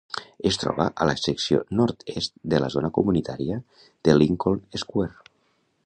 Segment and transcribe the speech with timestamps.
[0.49, 3.59] Es troba a la secció nord-est de la zona comunitària
[4.09, 5.33] de Lincoln Square.